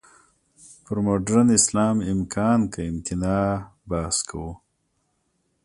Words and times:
پر 0.83 0.97
«مډرن 1.05 1.47
اسلام، 1.57 1.95
امکان 2.11 2.59
که 2.73 2.81
امتناع؟» 2.91 3.49
بحث 3.89 4.17
کوو. 4.29 4.49